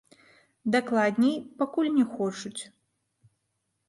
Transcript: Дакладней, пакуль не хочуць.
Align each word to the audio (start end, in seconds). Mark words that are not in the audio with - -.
Дакладней, 0.75 1.35
пакуль 1.59 1.91
не 1.97 2.05
хочуць. 2.13 2.61